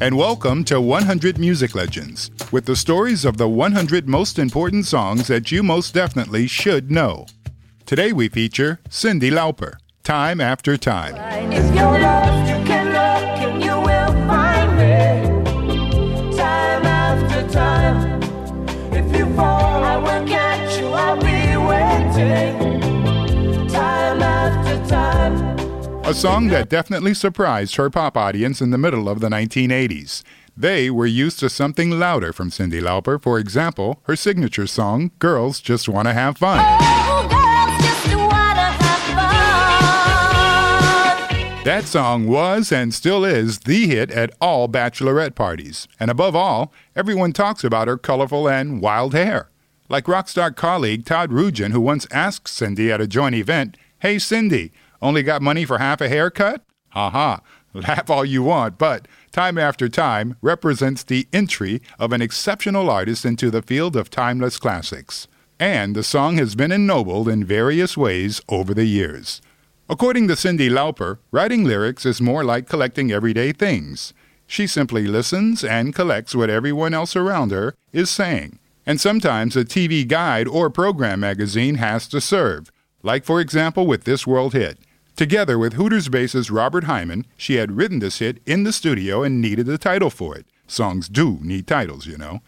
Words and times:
and 0.00 0.16
welcome 0.16 0.64
to 0.64 0.80
100 0.80 1.38
Music 1.38 1.74
Legends, 1.74 2.30
with 2.50 2.64
the 2.64 2.74
stories 2.74 3.26
of 3.26 3.36
the 3.36 3.48
100 3.48 4.08
most 4.08 4.38
important 4.38 4.86
songs 4.86 5.26
that 5.26 5.52
you 5.52 5.62
most 5.62 5.92
definitely 5.92 6.46
should 6.46 6.90
know. 6.90 7.26
Today 7.84 8.10
we 8.10 8.30
feature 8.30 8.80
Cyndi 8.88 9.30
Lauper, 9.30 9.74
Time 10.02 10.40
After 10.40 10.78
Time. 10.78 11.14
A 26.10 26.12
song 26.12 26.48
that 26.48 26.68
definitely 26.68 27.14
surprised 27.14 27.76
her 27.76 27.88
pop 27.88 28.16
audience 28.16 28.60
in 28.60 28.70
the 28.70 28.78
middle 28.78 29.08
of 29.08 29.20
the 29.20 29.28
1980s. 29.28 30.24
They 30.56 30.90
were 30.90 31.06
used 31.06 31.38
to 31.38 31.48
something 31.48 31.92
louder 31.92 32.32
from 32.32 32.50
Cyndi 32.50 32.82
Lauper. 32.82 33.22
For 33.22 33.38
example, 33.38 34.00
her 34.06 34.16
signature 34.16 34.66
song, 34.66 35.12
Girls 35.20 35.60
Just 35.60 35.88
Wanna 35.88 36.12
Have 36.12 36.36
Fun. 36.36 36.58
Oh, 36.58 37.28
wanna 38.28 38.72
have 38.72 39.02
fun. 41.14 41.64
That 41.64 41.84
song 41.84 42.26
was 42.26 42.72
and 42.72 42.92
still 42.92 43.24
is 43.24 43.60
the 43.60 43.86
hit 43.86 44.10
at 44.10 44.32
all 44.40 44.68
bachelorette 44.68 45.36
parties. 45.36 45.86
And 46.00 46.10
above 46.10 46.34
all, 46.34 46.72
everyone 46.96 47.32
talks 47.32 47.62
about 47.62 47.86
her 47.86 47.96
colorful 47.96 48.48
and 48.48 48.82
wild 48.82 49.14
hair. 49.14 49.48
Like 49.88 50.08
rock 50.08 50.28
star 50.28 50.50
colleague 50.50 51.06
Todd 51.06 51.30
Rundgren, 51.30 51.70
who 51.70 51.80
once 51.80 52.08
asked 52.10 52.48
Cyndi 52.48 52.90
at 52.90 53.00
a 53.00 53.06
joint 53.06 53.36
event, 53.36 53.76
Hey 54.00 54.16
Cyndi, 54.16 54.72
only 55.02 55.22
got 55.22 55.42
money 55.42 55.64
for 55.64 55.78
half 55.78 56.00
a 56.00 56.08
haircut? 56.08 56.62
Ha 56.90 57.10
ha. 57.10 57.40
Laugh 57.72 58.10
all 58.10 58.24
you 58.24 58.42
want, 58.42 58.78
but 58.78 59.06
Time 59.30 59.56
After 59.56 59.88
Time 59.88 60.36
represents 60.42 61.04
the 61.04 61.28
entry 61.32 61.80
of 61.98 62.12
an 62.12 62.20
exceptional 62.20 62.90
artist 62.90 63.24
into 63.24 63.50
the 63.50 63.62
field 63.62 63.94
of 63.94 64.10
timeless 64.10 64.58
classics. 64.58 65.28
And 65.60 65.94
the 65.94 66.02
song 66.02 66.36
has 66.38 66.54
been 66.54 66.72
ennobled 66.72 67.28
in 67.28 67.44
various 67.44 67.96
ways 67.96 68.40
over 68.48 68.74
the 68.74 68.86
years. 68.86 69.40
According 69.88 70.26
to 70.28 70.34
Cyndi 70.34 70.68
Lauper, 70.70 71.18
writing 71.30 71.64
lyrics 71.64 72.04
is 72.06 72.20
more 72.20 72.42
like 72.42 72.68
collecting 72.68 73.12
everyday 73.12 73.52
things. 73.52 74.14
She 74.46 74.66
simply 74.66 75.06
listens 75.06 75.62
and 75.62 75.94
collects 75.94 76.34
what 76.34 76.50
everyone 76.50 76.92
else 76.92 77.14
around 77.14 77.52
her 77.52 77.74
is 77.92 78.10
saying. 78.10 78.58
And 78.84 79.00
sometimes 79.00 79.56
a 79.56 79.64
TV 79.64 80.06
guide 80.06 80.48
or 80.48 80.70
program 80.70 81.20
magazine 81.20 81.76
has 81.76 82.08
to 82.08 82.20
serve, 82.20 82.72
like 83.02 83.24
for 83.24 83.40
example 83.40 83.86
with 83.86 84.04
this 84.04 84.26
world 84.26 84.54
hit. 84.54 84.78
Together 85.20 85.58
with 85.58 85.74
Hooters 85.74 86.08
bassist 86.08 86.50
Robert 86.50 86.84
Hyman, 86.84 87.26
she 87.36 87.56
had 87.56 87.72
written 87.72 87.98
this 87.98 88.20
hit 88.20 88.40
in 88.46 88.64
the 88.64 88.72
studio 88.72 89.22
and 89.22 89.38
needed 89.38 89.68
a 89.68 89.76
title 89.76 90.08
for 90.08 90.34
it. 90.34 90.46
Songs 90.66 91.10
do 91.10 91.38
need 91.42 91.66
titles, 91.66 92.06
you 92.06 92.16
know. 92.16 92.40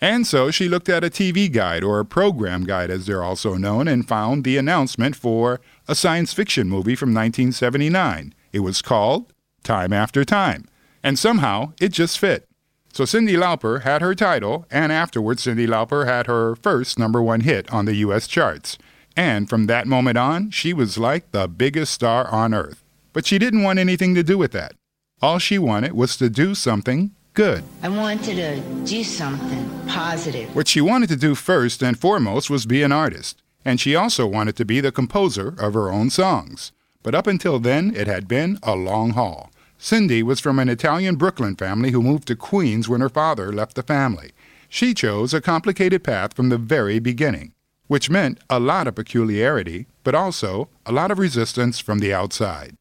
And 0.00 0.24
so 0.24 0.52
she 0.52 0.68
looked 0.68 0.88
at 0.88 1.02
a 1.02 1.10
TV 1.10 1.52
guide, 1.52 1.82
or 1.82 1.98
a 1.98 2.04
program 2.04 2.62
guide 2.62 2.88
as 2.88 3.06
they're 3.06 3.24
also 3.24 3.54
known, 3.54 3.88
and 3.88 4.06
found 4.06 4.44
the 4.44 4.56
announcement 4.56 5.16
for 5.16 5.60
a 5.88 5.96
science 5.96 6.32
fiction 6.32 6.68
movie 6.68 6.94
from 6.94 7.12
1979. 7.12 8.32
It 8.52 8.60
was 8.60 8.80
called 8.80 9.32
Time 9.64 9.92
After 9.92 10.24
Time. 10.24 10.68
And 11.02 11.18
somehow 11.18 11.72
it 11.80 11.88
just 11.88 12.20
fit. 12.20 12.46
So 12.92 13.02
Cyndi 13.02 13.36
Lauper 13.36 13.82
had 13.82 14.02
her 14.02 14.14
title, 14.14 14.66
and 14.70 14.92
afterwards 14.92 15.46
Cyndi 15.46 15.66
Lauper 15.66 16.06
had 16.06 16.28
her 16.28 16.54
first 16.54 16.96
number 16.96 17.20
one 17.20 17.40
hit 17.40 17.68
on 17.72 17.86
the 17.86 17.96
US 17.96 18.28
charts. 18.28 18.78
And 19.16 19.48
from 19.48 19.66
that 19.66 19.86
moment 19.86 20.18
on, 20.18 20.50
she 20.50 20.72
was 20.72 20.98
like 20.98 21.30
the 21.30 21.46
biggest 21.46 21.92
star 21.92 22.28
on 22.28 22.52
earth. 22.52 22.82
But 23.12 23.26
she 23.26 23.38
didn't 23.38 23.62
want 23.62 23.78
anything 23.78 24.14
to 24.16 24.22
do 24.22 24.36
with 24.36 24.52
that. 24.52 24.74
All 25.22 25.38
she 25.38 25.58
wanted 25.58 25.92
was 25.92 26.16
to 26.16 26.28
do 26.28 26.54
something 26.54 27.12
good. 27.32 27.62
I 27.82 27.88
wanted 27.88 28.36
to 28.36 28.60
do 28.84 29.04
something 29.04 29.70
positive. 29.86 30.54
What 30.54 30.68
she 30.68 30.80
wanted 30.80 31.08
to 31.10 31.16
do 31.16 31.34
first 31.34 31.82
and 31.82 31.98
foremost 31.98 32.50
was 32.50 32.66
be 32.66 32.82
an 32.82 32.92
artist. 32.92 33.40
And 33.64 33.80
she 33.80 33.94
also 33.94 34.26
wanted 34.26 34.56
to 34.56 34.64
be 34.64 34.80
the 34.80 34.92
composer 34.92 35.54
of 35.58 35.74
her 35.74 35.90
own 35.90 36.10
songs. 36.10 36.72
But 37.02 37.14
up 37.14 37.26
until 37.26 37.58
then, 37.58 37.94
it 37.94 38.06
had 38.06 38.28
been 38.28 38.58
a 38.62 38.74
long 38.74 39.10
haul. 39.10 39.50
Cyndi 39.78 40.22
was 40.22 40.40
from 40.40 40.58
an 40.58 40.68
Italian 40.68 41.16
Brooklyn 41.16 41.56
family 41.56 41.92
who 41.92 42.02
moved 42.02 42.26
to 42.28 42.36
Queens 42.36 42.88
when 42.88 43.00
her 43.00 43.08
father 43.08 43.52
left 43.52 43.76
the 43.76 43.82
family. 43.82 44.32
She 44.68 44.92
chose 44.92 45.32
a 45.32 45.40
complicated 45.40 46.02
path 46.02 46.34
from 46.34 46.48
the 46.48 46.58
very 46.58 46.98
beginning 46.98 47.53
which 47.86 48.10
meant 48.10 48.40
a 48.48 48.60
lot 48.60 48.86
of 48.86 48.94
peculiarity, 48.94 49.86
but 50.02 50.14
also 50.14 50.68
a 50.86 50.92
lot 50.92 51.10
of 51.10 51.18
resistance 51.18 51.78
from 51.78 51.98
the 51.98 52.12
outside. 52.12 52.76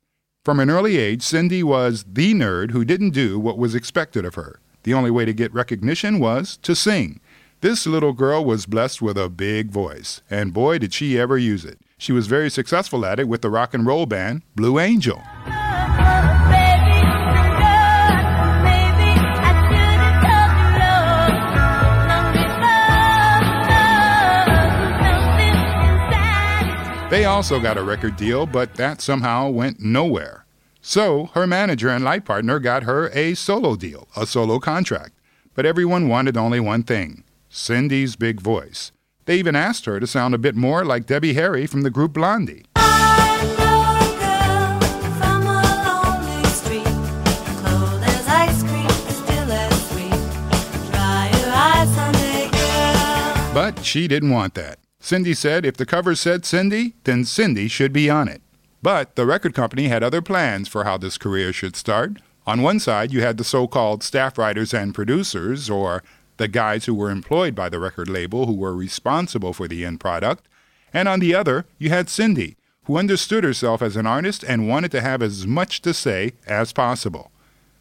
From 0.46 0.60
an 0.60 0.70
early 0.70 0.98
age, 0.98 1.22
Cyndi 1.22 1.64
was 1.64 2.04
the 2.12 2.34
nerd 2.34 2.72
who 2.72 2.84
didn't 2.84 3.12
do 3.12 3.40
what 3.40 3.58
was 3.58 3.76
expected 3.76 4.26
of 4.26 4.36
her. 4.36 4.60
The 4.84 4.94
only 4.94 5.12
way 5.12 5.24
to 5.24 5.34
get 5.34 5.54
recognition 5.54 6.20
was 6.20 6.58
to 6.58 6.76
sing. 6.76 7.22
This 7.62 7.88
little 7.88 8.12
girl 8.12 8.44
was 8.44 8.66
blessed 8.66 9.02
with 9.02 9.18
a 9.18 9.30
big 9.30 9.72
voice, 9.72 10.22
and 10.30 10.54
boy 10.54 10.80
did 10.80 10.94
she 10.94 11.18
ever 11.18 11.38
use 11.38 11.64
it. 11.64 11.80
She 11.98 12.12
was 12.12 12.28
very 12.28 12.50
successful 12.50 13.06
at 13.06 13.22
it 13.22 13.30
with 13.30 13.42
the 13.42 13.50
rock 13.50 13.74
and 13.74 13.86
roll 13.86 14.06
band 14.06 14.42
Blue 14.56 14.80
Angel. 14.80 15.24
They 27.14 27.26
also 27.26 27.60
got 27.60 27.78
a 27.78 27.84
record 27.84 28.16
deal, 28.16 28.48
but 28.48 28.74
that 28.74 29.00
somehow 29.00 29.48
went 29.48 29.80
nowhere. 29.80 30.48
So 30.82 31.30
her 31.36 31.46
manager 31.46 31.90
and 31.90 32.04
life 32.04 32.26
partner 32.26 32.58
got 32.58 32.86
her 32.86 33.12
a 33.14 33.36
solo 33.36 33.76
deal, 33.76 34.08
a 34.18 34.26
solo 34.26 34.58
contract. 34.58 35.14
But 35.54 35.68
everyone 35.68 36.08
wanted 36.08 36.38
only 36.38 36.60
one 36.60 36.82
thing 36.82 37.24
Cyndi's 37.50 38.16
big 38.16 38.42
voice. 38.42 38.92
They 39.26 39.38
even 39.38 39.56
asked 39.56 39.86
her 39.86 40.00
to 40.00 40.08
sound 40.08 40.34
a 40.34 40.40
bit 40.40 40.56
more 40.56 40.84
like 40.84 41.06
Debbie 41.06 41.36
Harry 41.36 41.68
from 41.68 41.84
the 41.84 41.92
group 41.92 42.14
Blondie. 42.14 42.66
But 53.54 53.86
she 53.86 54.08
didn't 54.08 54.32
want 54.32 54.56
that. 54.56 54.80
Cyndi 55.04 55.36
said 55.36 55.66
if 55.66 55.76
the 55.76 55.86
cover 55.86 56.16
said 56.16 56.44
Cyndi, 56.44 56.94
then 57.04 57.24
Cyndi 57.26 57.70
should 57.70 57.92
be 57.92 58.10
on 58.10 58.30
it. 58.30 58.42
But 58.82 59.18
the 59.18 59.26
record 59.26 59.54
company 59.54 59.90
had 59.90 60.02
other 60.02 60.22
plans 60.22 60.70
for 60.70 60.86
how 60.86 60.98
this 60.98 61.18
career 61.18 61.52
should 61.52 61.76
start. 61.76 62.22
On 62.48 62.62
one 62.62 62.80
side, 62.80 63.12
you 63.12 63.22
had 63.22 63.38
the 63.38 63.44
so 63.44 63.68
called 63.68 64.02
staff 64.02 64.38
writers 64.38 64.74
and 64.74 64.96
producers, 64.96 65.70
or 65.70 66.04
the 66.38 66.48
guys 66.48 66.86
who 66.86 66.96
were 66.96 67.10
employed 67.10 67.54
by 67.54 67.68
the 67.68 67.80
record 67.80 68.08
label 68.08 68.46
who 68.46 68.56
were 68.56 68.74
responsible 68.74 69.52
for 69.52 69.68
the 69.68 69.84
end 69.84 70.00
product. 70.00 70.48
And 70.94 71.10
on 71.10 71.20
the 71.20 71.36
other, 71.36 71.66
you 71.78 71.90
had 71.90 72.08
Cyndi, 72.08 72.56
who 72.86 72.98
understood 72.98 73.44
herself 73.44 73.82
as 73.82 73.98
an 73.98 74.08
artist 74.08 74.42
and 74.46 74.70
wanted 74.70 74.92
to 74.92 75.02
have 75.02 75.22
as 75.22 75.46
much 75.46 75.82
to 75.82 75.94
say 75.94 76.32
as 76.48 76.72
possible. 76.72 77.30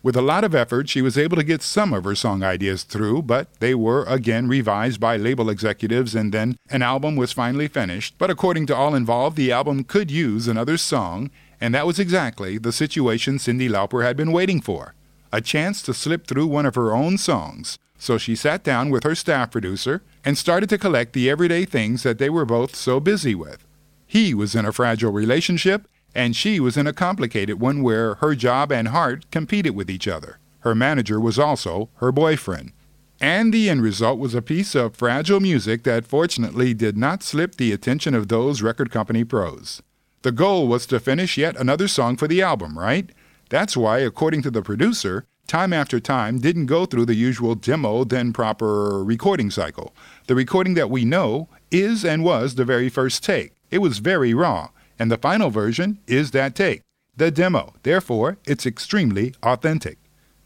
With 0.03 0.17
a 0.17 0.23
lot 0.23 0.43
of 0.43 0.53
effort, 0.53 0.89
she 0.89 1.01
was 1.01 1.17
able 1.17 1.37
to 1.37 1.45
get 1.45 1.63
some 1.63 1.93
of 1.93 2.03
her 2.03 2.17
song 2.17 2.43
ideas 2.43 2.83
through, 2.83 3.23
but 3.23 3.49
they 3.61 3.73
were 3.73 4.03
again 4.05 4.49
revised 4.49 4.99
by 4.99 5.17
label 5.17 5.49
executives, 5.49 6.17
and 6.17 6.33
then 6.33 6.57
an 6.71 6.83
album 6.83 7.15
was 7.15 7.31
finally 7.31 7.69
finished. 7.69 8.17
But 8.19 8.29
according 8.29 8.67
to 8.67 8.77
all 8.77 8.97
involved, 8.97 9.37
the 9.37 9.53
album 9.53 9.85
could 9.85 10.11
use 10.11 10.49
another 10.49 10.77
song, 10.77 11.31
and 11.61 11.73
that 11.73 11.87
was 11.87 12.01
exactly 12.01 12.59
the 12.59 12.73
situation 12.73 13.39
Cyndi 13.39 13.71
Lauper 13.71 14.05
had 14.05 14.17
been 14.17 14.33
waiting 14.33 14.61
for 14.61 14.95
a 15.33 15.41
chance 15.41 15.81
to 15.83 15.95
slip 15.95 16.27
through 16.27 16.49
one 16.49 16.67
of 16.67 16.75
her 16.75 16.93
own 16.93 17.17
songs. 17.17 17.79
So 17.97 18.19
she 18.19 18.35
sat 18.35 18.65
down 18.65 18.91
with 18.91 19.05
her 19.05 19.15
staff 19.15 19.53
producer 19.53 20.03
and 20.25 20.37
started 20.37 20.69
to 20.71 20.79
collect 20.79 21.13
the 21.13 21.31
everyday 21.31 21.65
things 21.65 22.03
that 22.03 22.19
they 22.19 22.29
were 22.29 22.45
both 22.45 22.75
so 22.75 22.99
busy 22.99 23.37
with. 23.37 23.65
He 24.05 24.35
was 24.35 24.57
in 24.57 24.67
a 24.67 24.73
fragile 24.73 25.13
relationship, 25.13 25.87
and 26.15 26.37
she 26.37 26.61
was 26.61 26.77
in 26.77 26.87
a 26.87 26.93
complicated 26.93 27.61
one 27.61 27.83
where 27.83 28.15
her 28.17 28.35
job 28.35 28.71
and 28.71 28.89
heart 28.89 29.31
competed 29.31 29.75
with 29.75 29.91
each 29.91 30.09
other. 30.09 30.39
Her 30.61 30.75
manager 30.75 31.21
was 31.21 31.39
also 31.39 31.89
her 31.97 32.13
boyfriend. 32.13 32.73
And 33.21 33.53
the 33.53 33.71
end 33.71 33.83
result 33.83 34.19
was 34.19 34.35
a 34.35 34.43
piece 34.43 34.75
of 34.75 34.97
fragile 34.97 35.41
music 35.41 35.85
that 35.85 36.07
fortunately 36.07 36.75
did 36.75 36.97
not 36.97 37.23
slip 37.23 37.55
the 37.55 37.73
attention 37.73 38.15
of 38.15 38.29
those 38.29 38.63
record 38.63 38.91
company 38.91 39.23
pros. 39.23 39.81
The 40.23 40.33
goal 40.33 40.69
was 40.69 40.87
to 40.87 41.01
finish 41.01 41.39
yet 41.39 41.57
another 41.57 41.89
song 41.89 42.17
for 42.17 42.29
the 42.29 42.43
album, 42.43 42.79
right? 42.79 43.11
That's 43.49 43.77
why, 43.77 43.99
according 43.99 44.43
to 44.43 44.51
the 44.51 44.63
producer, 44.63 45.25
Time 45.47 45.73
After 45.73 46.01
Time 46.01 46.39
didn't 46.39 46.67
go 46.67 46.87
through 46.87 47.07
the 47.07 47.15
usual 47.15 47.55
demo, 47.55 48.05
then 48.05 48.33
proper 48.33 49.05
recording 49.05 49.51
cycle. 49.51 49.95
The 50.27 50.35
recording 50.35 50.75
that 50.75 50.91
we 50.91 51.05
know 51.05 51.49
is 51.71 52.05
and 52.05 52.25
was 52.25 52.55
the 52.55 52.65
very 52.65 52.89
first 52.89 53.23
take. 53.23 53.53
It 53.71 53.79
was 53.79 53.99
very 53.99 54.33
raw, 54.33 54.71
and 55.03 55.11
the 55.11 55.19
final 55.19 55.51
version 55.51 55.99
is 56.07 56.31
that 56.31 56.55
take, 56.55 56.81
the 57.17 57.33
demo. 57.33 57.75
Therefore, 57.83 58.39
it's 58.47 58.65
extremely 58.65 59.35
authentic. 59.43 59.99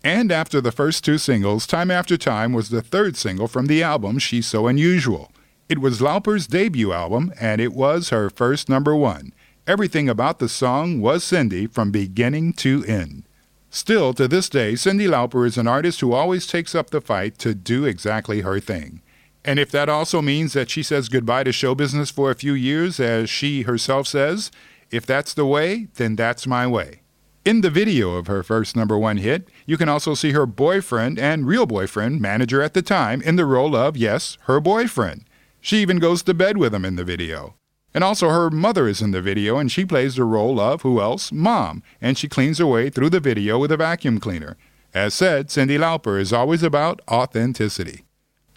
And 0.03 0.33
after 0.33 0.63
the 0.63 0.73
first 0.73 1.05
two 1.05 1.19
singles, 1.19 1.67
Time 1.67 1.91
After 1.91 2.17
Time 2.17 2.55
was 2.55 2.71
the 2.71 2.81
third 2.81 3.19
single 3.19 3.49
from 3.49 3.67
the 3.67 3.83
album 3.83 4.19
She's 4.19 4.47
So 4.47 4.67
Unusual. 4.67 5.31
It 5.69 5.81
was 5.81 6.01
Lauper's 6.01 6.47
debut 6.47 6.91
album, 6.91 7.35
and 7.39 7.61
it 7.61 7.75
was 7.75 8.09
her 8.09 8.31
first 8.31 8.71
number 8.71 8.97
one. 8.97 9.35
Everything 9.67 10.09
about 10.09 10.39
the 10.39 10.49
song 10.49 11.03
was 11.03 11.23
Cyndi 11.23 11.71
from 11.71 11.91
beginning 11.91 12.55
to 12.55 12.83
end. 12.87 13.25
Still, 13.69 14.15
to 14.15 14.27
this 14.27 14.49
day, 14.49 14.73
Cyndi 14.73 15.07
Lauper 15.07 15.47
is 15.47 15.59
an 15.59 15.69
artist 15.69 16.01
who 16.01 16.15
always 16.15 16.47
takes 16.47 16.75
up 16.75 16.89
the 16.89 17.03
fight 17.03 17.37
to 17.41 17.55
do 17.55 17.85
exactly 17.85 18.41
her 18.41 18.59
thing. 18.59 19.03
And 19.47 19.61
if 19.61 19.71
that 19.71 19.89
also 19.89 20.21
means 20.21 20.55
that 20.55 20.69
she 20.69 20.83
says 20.83 21.09
goodbye 21.09 21.45
to 21.45 21.53
show 21.53 21.77
business 21.77 22.11
for 22.11 22.33
a 22.33 22.35
few 22.35 22.53
years, 22.53 22.99
as 22.99 23.31
she 23.31 23.63
herself 23.63 24.09
says, 24.09 24.51
if 24.91 25.07
that's 25.07 25.33
the 25.33 25.47
way, 25.47 25.87
then 25.95 26.17
that's 26.17 26.49
my 26.49 26.67
way. 26.67 27.03
In 27.45 27.61
the 27.61 27.71
video 27.71 28.17
of 28.17 28.27
her 28.27 28.43
first 28.43 28.75
number 28.75 28.99
one 28.99 29.19
hit, 29.19 29.49
you 29.65 29.77
can 29.77 29.89
also 29.89 30.15
see 30.15 30.33
her 30.33 30.47
boyfriend 30.47 31.17
and 31.17 31.47
real 31.47 31.65
boyfriend, 31.65 32.21
manager 32.21 32.61
at 32.61 32.75
the 32.75 32.83
time, 32.83 33.23
in 33.23 33.37
the 33.37 33.47
role 33.47 33.77
of, 33.77 33.97
yes, 33.97 34.37
her 34.43 34.59
boyfriend. 34.59 35.25
She 35.61 35.79
even 35.79 36.01
goes 36.01 36.25
to 36.25 36.35
bed 36.35 36.57
with 36.57 36.75
him 36.75 36.85
in 36.85 36.97
the 36.97 37.05
video. 37.05 37.55
And 37.95 38.03
also, 38.03 38.31
her 38.31 38.51
mother 38.51 38.89
is 38.89 39.01
in 39.01 39.13
the 39.13 39.23
video, 39.23 39.59
and 39.59 39.71
she 39.71 39.85
plays 39.85 40.17
the 40.17 40.25
role 40.25 40.59
of, 40.59 40.83
who 40.83 41.01
else? 41.01 41.31
Mom, 41.31 41.85
and 42.01 42.19
she 42.19 42.29
cleans 42.29 42.59
her 42.59 42.67
way 42.67 42.91
through 42.91 43.11
the 43.11 43.21
video 43.21 43.61
with 43.61 43.71
a 43.71 43.77
vacuum 43.77 44.19
cleaner. 44.19 44.57
As 44.93 45.15
said, 45.15 45.49
Cyndi 45.49 45.79
Lauper 45.79 46.19
is 46.19 46.33
always 46.33 46.65
about 46.65 47.01
authenticity. 47.09 48.06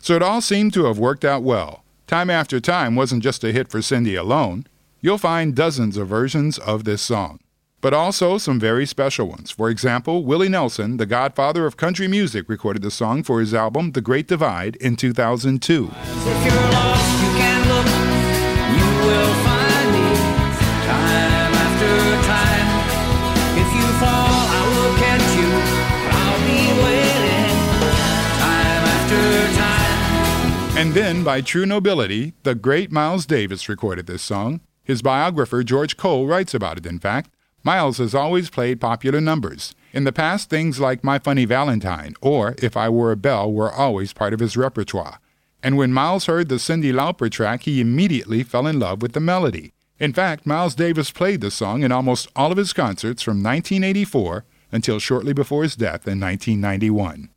So 0.02 0.16
it 0.16 0.24
all 0.24 0.42
seemed 0.42 0.74
to 0.74 0.86
have 0.86 0.98
worked 0.98 1.26
out 1.26 1.44
well. 1.44 1.84
Time 2.08 2.30
After 2.30 2.60
Time 2.60 2.96
wasn't 2.96 3.24
just 3.24 3.44
a 3.44 3.52
hit 3.52 3.70
for 3.70 3.80
Cyndi 3.80 4.20
alone. 4.20 4.66
You'll 5.02 5.18
find 5.18 5.56
dozens 5.56 5.96
of 5.98 6.08
versions 6.08 6.58
of 6.58 6.84
this 6.84 7.02
song, 7.02 7.40
but 7.82 7.94
also 7.94 8.38
some 8.38 8.60
very 8.60 8.86
special 8.86 9.28
ones. 9.28 9.52
For 9.52 9.70
example, 9.70 10.26
Willie 10.26 10.50
Nelson, 10.50 10.98
the 10.98 11.06
godfather 11.06 11.66
of 11.66 11.78
country 11.78 12.08
music, 12.08 12.50
recorded 12.50 12.82
the 12.82 12.92
song 12.92 13.24
for 13.24 13.40
his 13.40 13.54
album 13.54 13.92
The 13.92 14.02
Great 14.02 14.28
Divide 14.28 14.76
in 14.78 14.96
2002. 14.96 15.92
And 30.80 30.94
then, 30.94 31.26
by 31.26 31.42
true 31.42 31.66
nobility, 31.66 32.36
the 32.44 32.56
great 32.56 32.90
Miles 32.90 33.26
Davis 33.26 33.68
recorded 33.68 34.08
this 34.08 34.22
song. 34.22 34.62
His 34.82 35.02
biographer, 35.02 35.62
George 35.62 35.98
Cole, 35.98 36.26
writes 36.26 36.54
about 36.54 36.78
it, 36.78 36.86
in 36.86 37.00
fact. 37.00 37.32
Miles 37.64 37.98
has 37.98 38.16
always 38.16 38.50
played 38.50 38.80
popular 38.80 39.20
numbers. 39.20 39.76
In 39.92 40.06
the 40.06 40.14
past, 40.14 40.50
things 40.50 40.80
like 40.80 41.04
My 41.04 41.20
Funny 41.20 41.44
Valentine 41.44 42.14
or 42.22 42.56
If 42.60 42.78
I 42.78 42.88
Were 42.88 43.12
a 43.12 43.18
Bell 43.18 43.52
were 43.52 43.70
always 43.70 44.14
part 44.14 44.34
of 44.34 44.40
his 44.40 44.56
repertoire. 44.56 45.20
And 45.62 45.76
when 45.76 45.92
Miles 45.92 46.28
heard 46.28 46.48
the 46.48 46.56
Cyndi 46.56 46.94
Lauper 46.94 47.30
track, 47.30 47.64
he 47.64 47.82
immediately 47.82 48.42
fell 48.42 48.66
in 48.66 48.80
love 48.80 49.02
with 49.02 49.12
the 49.12 49.20
melody. 49.20 49.74
In 50.00 50.14
fact, 50.14 50.46
Miles 50.46 50.76
Davis 50.76 51.12
played 51.12 51.42
the 51.42 51.52
song 51.52 51.84
in 51.84 51.92
almost 51.92 52.30
all 52.38 52.54
of 52.54 52.58
his 52.58 52.72
concerts 52.72 53.22
from 53.22 53.44
1984 53.44 54.46
until 54.72 54.98
shortly 54.98 55.34
before 55.34 55.64
his 55.64 55.76
death 55.76 56.08
in 56.08 56.22
1991. 56.22 57.28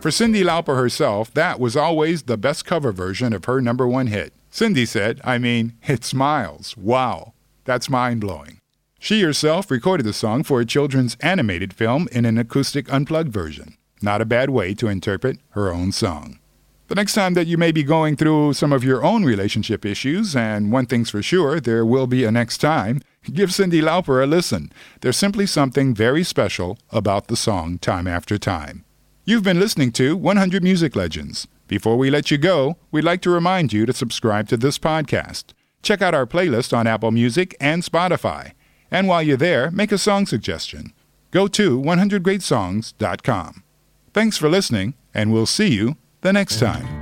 For 0.00 0.08
Cyndi 0.08 0.42
Lauper 0.42 0.76
herself, 0.76 1.30
that 1.34 1.60
was 1.60 1.76
always 1.76 2.22
the 2.22 2.38
best 2.38 2.64
cover 2.64 2.90
version 2.90 3.34
of 3.34 3.44
her 3.44 3.60
number 3.60 3.86
one 3.86 4.06
hit. 4.06 4.32
Cyndi 4.50 4.88
said, 4.88 5.20
I 5.24 5.36
mean, 5.36 5.74
it's 5.82 6.14
Miles. 6.14 6.74
Wow. 6.74 7.34
That's 7.66 7.90
mind 7.90 8.22
blowing. 8.22 8.60
She 8.98 9.20
herself 9.20 9.70
recorded 9.70 10.06
the 10.06 10.14
song 10.14 10.42
for 10.42 10.58
a 10.58 10.64
children's 10.64 11.18
animated 11.20 11.74
film 11.74 12.08
in 12.12 12.24
an 12.24 12.38
acoustic 12.38 12.90
unplugged 12.90 13.30
version. 13.30 13.76
Not 14.00 14.22
a 14.22 14.26
bad 14.26 14.48
way 14.48 14.72
to 14.74 14.88
interpret 14.88 15.38
her 15.50 15.70
own 15.70 15.92
song. 15.92 16.38
The 16.88 16.94
next 16.94 17.12
time 17.12 17.34
that 17.34 17.46
you 17.46 17.58
may 17.58 17.70
be 17.70 17.82
going 17.82 18.16
through 18.16 18.54
some 18.54 18.72
of 18.72 18.82
your 18.82 19.04
own 19.04 19.24
relationship 19.24 19.84
issues, 19.84 20.34
and 20.34 20.72
one 20.72 20.86
thing's 20.86 21.10
for 21.10 21.22
sure, 21.22 21.60
there 21.60 21.84
will 21.84 22.06
be 22.06 22.24
a 22.24 22.30
next 22.30 22.58
time, 22.58 23.02
give 23.30 23.50
Cyndi 23.50 23.82
Lauper 23.82 24.22
a 24.22 24.26
listen. 24.26 24.72
There's 25.02 25.18
simply 25.18 25.44
something 25.44 25.94
very 25.94 26.24
special 26.24 26.78
about 26.90 27.28
the 27.28 27.36
song 27.36 27.78
Time 27.78 28.06
After 28.06 28.38
Time. 28.38 28.86
You've 29.24 29.42
been 29.42 29.60
listening 29.60 29.92
to 29.92 30.16
100 30.16 30.62
Music 30.62 30.96
Legends. 30.96 31.46
Before 31.68 31.96
we 31.96 32.10
let 32.10 32.30
you 32.30 32.38
go, 32.38 32.78
we'd 32.90 33.04
like 33.04 33.20
to 33.22 33.30
remind 33.30 33.72
you 33.72 33.86
to 33.86 33.92
subscribe 33.92 34.48
to 34.48 34.56
this 34.56 34.78
podcast. 34.78 35.52
Check 35.82 36.02
out 36.02 36.14
our 36.14 36.26
playlist 36.26 36.76
on 36.76 36.86
Apple 36.86 37.10
Music 37.10 37.54
and 37.60 37.82
Spotify. 37.82 38.52
And 38.90 39.06
while 39.08 39.22
you're 39.22 39.36
there, 39.36 39.70
make 39.70 39.92
a 39.92 39.98
song 39.98 40.26
suggestion. 40.26 40.92
Go 41.30 41.46
to 41.48 41.78
100greatsongs.com. 41.80 43.62
Thanks 44.12 44.36
for 44.36 44.48
listening, 44.48 44.94
and 45.14 45.32
we'll 45.32 45.46
see 45.46 45.68
you 45.68 45.96
the 46.22 46.32
next 46.32 46.58
time. 46.58 46.99